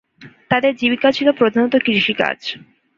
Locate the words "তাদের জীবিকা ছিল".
0.49-1.27